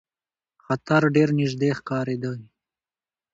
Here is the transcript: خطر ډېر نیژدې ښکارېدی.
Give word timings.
خطر 0.65 1.01
ډېر 1.15 1.29
نیژدې 1.39 1.69
ښکارېدی. 1.77 2.41